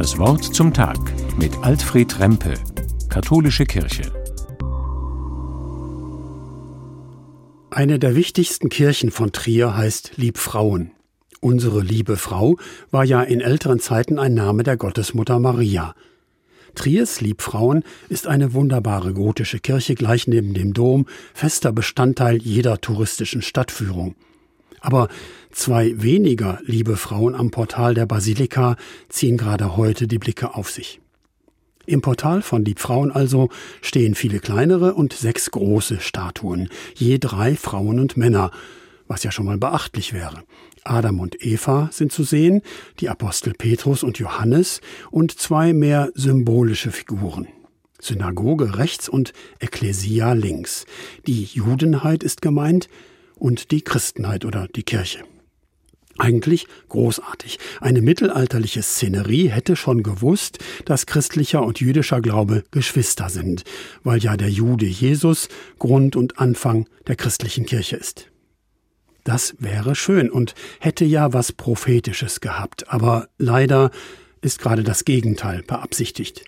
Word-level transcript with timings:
Das 0.00 0.16
Wort 0.16 0.42
zum 0.42 0.72
Tag 0.72 0.96
mit 1.36 1.54
Alfred 1.58 2.18
Rempe, 2.18 2.54
Katholische 3.10 3.66
Kirche. 3.66 4.10
Eine 7.70 7.98
der 7.98 8.14
wichtigsten 8.14 8.70
Kirchen 8.70 9.10
von 9.10 9.30
Trier 9.32 9.76
heißt 9.76 10.12
Liebfrauen. 10.16 10.92
Unsere 11.40 11.82
liebe 11.82 12.16
Frau 12.16 12.56
war 12.90 13.04
ja 13.04 13.20
in 13.22 13.42
älteren 13.42 13.78
Zeiten 13.78 14.18
ein 14.18 14.32
Name 14.32 14.62
der 14.62 14.78
Gottesmutter 14.78 15.38
Maria. 15.38 15.94
Triers 16.74 17.20
Liebfrauen 17.20 17.84
ist 18.08 18.26
eine 18.26 18.54
wunderbare 18.54 19.12
gotische 19.12 19.58
Kirche 19.58 19.96
gleich 19.96 20.26
neben 20.26 20.54
dem 20.54 20.72
Dom, 20.72 21.04
fester 21.34 21.72
Bestandteil 21.72 22.38
jeder 22.38 22.80
touristischen 22.80 23.42
Stadtführung. 23.42 24.14
Aber 24.80 25.08
zwei 25.50 26.00
weniger 26.00 26.58
liebe 26.64 26.96
Frauen 26.96 27.34
am 27.34 27.50
Portal 27.50 27.94
der 27.94 28.06
Basilika 28.06 28.76
ziehen 29.08 29.36
gerade 29.36 29.76
heute 29.76 30.06
die 30.06 30.18
Blicke 30.18 30.54
auf 30.54 30.70
sich. 30.70 31.00
Im 31.86 32.02
Portal 32.02 32.42
von 32.42 32.64
Liebfrauen 32.64 33.10
also 33.10 33.48
stehen 33.80 34.14
viele 34.14 34.38
kleinere 34.38 34.94
und 34.94 35.12
sechs 35.12 35.50
große 35.50 36.00
Statuen, 36.00 36.68
je 36.94 37.18
drei 37.18 37.56
Frauen 37.56 37.98
und 37.98 38.16
Männer, 38.16 38.50
was 39.08 39.24
ja 39.24 39.32
schon 39.32 39.46
mal 39.46 39.58
beachtlich 39.58 40.12
wäre. 40.12 40.44
Adam 40.84 41.20
und 41.20 41.44
Eva 41.44 41.88
sind 41.92 42.12
zu 42.12 42.22
sehen, 42.22 42.62
die 43.00 43.08
Apostel 43.08 43.54
Petrus 43.54 44.02
und 44.02 44.18
Johannes 44.18 44.80
und 45.10 45.32
zwei 45.32 45.72
mehr 45.72 46.10
symbolische 46.14 46.92
Figuren. 46.92 47.48
Synagoge 48.00 48.78
rechts 48.78 49.08
und 49.08 49.32
Ekklesia 49.58 50.32
links. 50.32 50.86
Die 51.26 51.44
Judenheit 51.44 52.22
ist 52.22 52.40
gemeint 52.40 52.88
und 53.40 53.70
die 53.72 53.82
Christenheit 53.82 54.44
oder 54.44 54.68
die 54.68 54.84
Kirche. 54.84 55.24
Eigentlich 56.18 56.66
großartig. 56.90 57.58
Eine 57.80 58.02
mittelalterliche 58.02 58.82
Szenerie 58.82 59.48
hätte 59.48 59.74
schon 59.74 60.02
gewusst, 60.02 60.58
dass 60.84 61.06
christlicher 61.06 61.62
und 61.62 61.80
jüdischer 61.80 62.20
Glaube 62.20 62.62
Geschwister 62.70 63.30
sind, 63.30 63.64
weil 64.04 64.18
ja 64.18 64.36
der 64.36 64.50
Jude 64.50 64.86
Jesus 64.86 65.48
Grund 65.78 66.16
und 66.16 66.38
Anfang 66.38 66.86
der 67.06 67.16
christlichen 67.16 67.64
Kirche 67.64 67.96
ist. 67.96 68.26
Das 69.24 69.54
wäre 69.58 69.94
schön 69.94 70.30
und 70.30 70.54
hätte 70.78 71.04
ja 71.06 71.32
was 71.32 71.52
Prophetisches 71.52 72.40
gehabt, 72.40 72.90
aber 72.92 73.28
leider 73.38 73.90
ist 74.42 74.58
gerade 74.60 74.82
das 74.82 75.04
Gegenteil 75.04 75.62
beabsichtigt. 75.62 76.44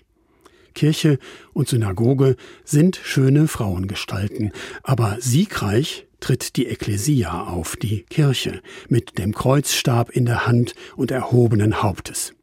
Kirche 0.75 1.19
und 1.53 1.67
Synagoge 1.67 2.35
sind 2.63 2.99
schöne 3.01 3.47
Frauengestalten, 3.47 4.51
aber 4.83 5.17
siegreich 5.19 6.07
tritt 6.23 6.55
die 6.55 6.67
Ekklesia 6.67 7.47
auf, 7.47 7.75
die 7.75 8.03
Kirche, 8.03 8.61
mit 8.87 9.17
dem 9.17 9.35
Kreuzstab 9.35 10.09
in 10.09 10.25
der 10.25 10.47
Hand 10.47 10.73
und 10.95 11.11
erhobenen 11.11 11.83
Hauptes. 11.83 12.33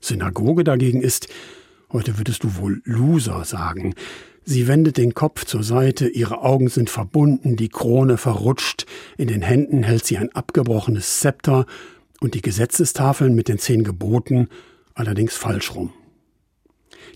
Synagoge 0.00 0.64
dagegen 0.64 1.00
ist, 1.00 1.28
heute 1.90 2.18
würdest 2.18 2.44
du 2.44 2.56
wohl 2.56 2.82
Loser 2.84 3.46
sagen, 3.46 3.94
Sie 4.44 4.66
wendet 4.66 4.96
den 4.96 5.14
Kopf 5.14 5.44
zur 5.44 5.62
Seite, 5.62 6.08
ihre 6.08 6.42
Augen 6.42 6.68
sind 6.68 6.90
verbunden, 6.90 7.56
die 7.56 7.68
Krone 7.68 8.18
verrutscht, 8.18 8.84
in 9.16 9.28
den 9.28 9.42
Händen 9.42 9.82
hält 9.82 10.04
sie 10.04 10.18
ein 10.18 10.32
abgebrochenes 10.32 11.20
Zepter 11.20 11.66
und 12.20 12.34
die 12.34 12.42
Gesetzestafeln 12.42 13.34
mit 13.34 13.48
den 13.48 13.58
zehn 13.58 13.84
Geboten 13.84 14.48
allerdings 14.94 15.36
falsch 15.36 15.74
rum. 15.74 15.92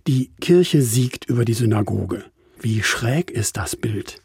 Die 0.07 0.31
Kirche 0.41 0.81
siegt 0.81 1.25
über 1.27 1.45
die 1.45 1.55
Synagoge. 1.55 2.25
Wie 2.61 2.83
schräg 2.83 3.31
ist 3.31 3.57
das 3.57 3.75
Bild? 3.75 4.23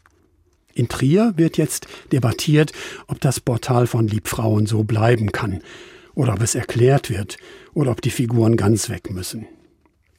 In 0.79 0.87
Trier 0.87 1.33
wird 1.35 1.57
jetzt 1.57 1.87
debattiert, 2.13 2.71
ob 3.07 3.19
das 3.19 3.41
Portal 3.41 3.85
von 3.85 4.07
Liebfrauen 4.07 4.65
so 4.65 4.85
bleiben 4.85 5.33
kann, 5.33 5.59
oder 6.15 6.31
ob 6.31 6.41
es 6.41 6.55
erklärt 6.55 7.09
wird, 7.09 7.35
oder 7.73 7.91
ob 7.91 8.01
die 8.01 8.09
Figuren 8.09 8.55
ganz 8.55 8.87
weg 8.87 9.11
müssen. 9.11 9.45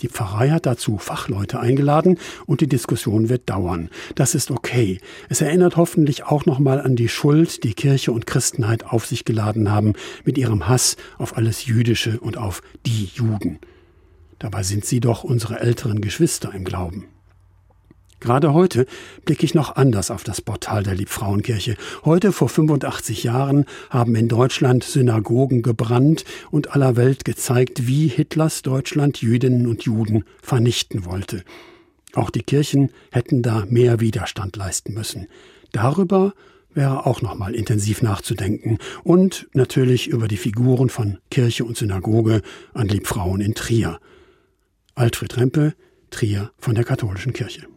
Die 0.02 0.10
Pfarrei 0.10 0.50
hat 0.50 0.66
dazu 0.66 0.98
Fachleute 0.98 1.60
eingeladen 1.60 2.18
und 2.44 2.60
die 2.60 2.68
Diskussion 2.68 3.30
wird 3.30 3.48
dauern. 3.48 3.88
Das 4.16 4.34
ist 4.34 4.50
okay. 4.50 5.00
Es 5.30 5.40
erinnert 5.40 5.78
hoffentlich 5.78 6.24
auch 6.24 6.44
nochmal 6.44 6.78
an 6.78 6.94
die 6.94 7.08
Schuld, 7.08 7.64
die 7.64 7.72
Kirche 7.72 8.12
und 8.12 8.26
Christenheit 8.26 8.84
auf 8.84 9.06
sich 9.06 9.24
geladen 9.24 9.70
haben 9.70 9.94
mit 10.26 10.36
ihrem 10.36 10.68
Hass 10.68 10.98
auf 11.16 11.38
alles 11.38 11.64
Jüdische 11.64 12.20
und 12.20 12.36
auf 12.36 12.60
die 12.84 13.08
Juden. 13.14 13.60
Dabei 14.38 14.62
sind 14.62 14.84
sie 14.84 15.00
doch 15.00 15.24
unsere 15.24 15.58
älteren 15.60 16.02
Geschwister 16.02 16.52
im 16.52 16.64
Glauben. 16.64 17.06
Gerade 18.20 18.52
heute 18.52 18.86
blicke 19.24 19.44
ich 19.44 19.54
noch 19.54 19.76
anders 19.76 20.10
auf 20.10 20.24
das 20.24 20.42
Portal 20.42 20.82
der 20.82 20.94
Liebfrauenkirche. 20.94 21.76
Heute 22.04 22.32
vor 22.32 22.50
85 22.50 23.24
Jahren 23.24 23.64
haben 23.88 24.14
in 24.14 24.28
Deutschland 24.28 24.84
Synagogen 24.84 25.62
gebrannt 25.62 26.24
und 26.50 26.74
aller 26.74 26.96
Welt 26.96 27.24
gezeigt, 27.24 27.86
wie 27.86 28.08
Hitlers 28.08 28.60
Deutschland 28.60 29.22
Jüdinnen 29.22 29.66
und 29.66 29.84
Juden 29.84 30.24
vernichten 30.42 31.06
wollte. 31.06 31.42
Auch 32.12 32.28
die 32.30 32.42
Kirchen 32.42 32.90
hätten 33.10 33.40
da 33.42 33.64
mehr 33.70 34.00
Widerstand 34.00 34.56
leisten 34.56 34.92
müssen. 34.92 35.26
Darüber 35.72 36.34
wäre 36.74 37.06
auch 37.06 37.22
noch 37.22 37.34
mal 37.34 37.54
intensiv 37.54 38.02
nachzudenken 38.02 38.78
und 39.02 39.48
natürlich 39.54 40.08
über 40.08 40.28
die 40.28 40.36
Figuren 40.36 40.90
von 40.90 41.18
Kirche 41.30 41.64
und 41.64 41.76
Synagoge 41.76 42.42
an 42.74 42.88
Liebfrauen 42.88 43.40
in 43.40 43.54
Trier. 43.54 43.98
Alfred 44.94 45.36
Rempe, 45.36 45.74
Trier 46.10 46.50
von 46.58 46.74
der 46.74 46.84
Katholischen 46.84 47.32
Kirche. 47.32 47.66